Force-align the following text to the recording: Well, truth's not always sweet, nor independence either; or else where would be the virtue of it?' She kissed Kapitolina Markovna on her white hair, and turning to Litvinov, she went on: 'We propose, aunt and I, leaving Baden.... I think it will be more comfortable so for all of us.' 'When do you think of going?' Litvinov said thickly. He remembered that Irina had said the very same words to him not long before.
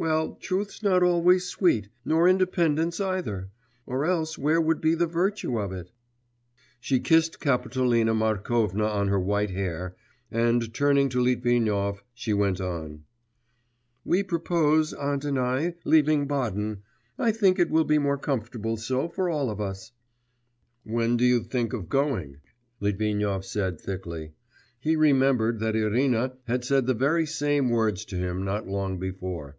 Well, 0.00 0.36
truth's 0.36 0.80
not 0.80 1.02
always 1.02 1.48
sweet, 1.48 1.88
nor 2.04 2.28
independence 2.28 3.00
either; 3.00 3.50
or 3.84 4.06
else 4.06 4.38
where 4.38 4.60
would 4.60 4.80
be 4.80 4.94
the 4.94 5.08
virtue 5.08 5.58
of 5.58 5.72
it?' 5.72 5.90
She 6.78 7.00
kissed 7.00 7.40
Kapitolina 7.40 8.14
Markovna 8.14 8.84
on 8.84 9.08
her 9.08 9.18
white 9.18 9.50
hair, 9.50 9.96
and 10.30 10.72
turning 10.72 11.08
to 11.08 11.20
Litvinov, 11.20 12.04
she 12.14 12.32
went 12.32 12.60
on: 12.60 13.06
'We 14.04 14.22
propose, 14.22 14.94
aunt 14.94 15.24
and 15.24 15.36
I, 15.36 15.74
leaving 15.84 16.28
Baden.... 16.28 16.84
I 17.18 17.32
think 17.32 17.58
it 17.58 17.68
will 17.68 17.82
be 17.84 17.98
more 17.98 18.18
comfortable 18.18 18.76
so 18.76 19.08
for 19.08 19.28
all 19.28 19.50
of 19.50 19.60
us.' 19.60 19.90
'When 20.84 21.16
do 21.16 21.24
you 21.24 21.42
think 21.42 21.72
of 21.72 21.88
going?' 21.88 22.36
Litvinov 22.78 23.44
said 23.44 23.80
thickly. 23.80 24.34
He 24.78 24.94
remembered 24.94 25.58
that 25.58 25.74
Irina 25.74 26.34
had 26.44 26.64
said 26.64 26.86
the 26.86 26.94
very 26.94 27.26
same 27.26 27.68
words 27.68 28.04
to 28.04 28.16
him 28.16 28.44
not 28.44 28.68
long 28.68 29.00
before. 29.00 29.56